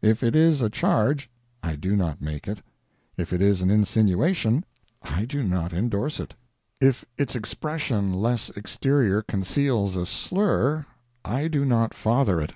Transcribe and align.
If 0.00 0.22
it 0.22 0.34
is 0.34 0.62
a 0.62 0.70
charge, 0.70 1.28
I 1.62 1.76
do 1.76 1.96
not 1.96 2.22
make 2.22 2.48
it; 2.48 2.62
if 3.18 3.30
it 3.30 3.42
is 3.42 3.60
an 3.60 3.68
insinuation, 3.70 4.64
I 5.02 5.26
do 5.26 5.42
not 5.42 5.74
endorse 5.74 6.18
it; 6.18 6.32
if 6.80 7.04
its 7.18 7.36
expression 7.36 8.14
less 8.14 8.48
exterior 8.48 9.20
conceals 9.20 9.94
a 9.94 10.06
slur, 10.06 10.86
I 11.26 11.48
do 11.48 11.66
not 11.66 11.92
father 11.92 12.40
it. 12.40 12.54